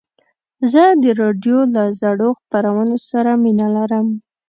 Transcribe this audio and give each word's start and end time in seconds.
زه 0.71 0.83
د 1.01 1.03
راډیو 1.21 1.59
له 1.75 1.83
زړو 2.01 2.29
خپرونو 2.39 2.95
سره 3.09 3.31
مینه 3.43 3.67
لرم. 3.75 4.07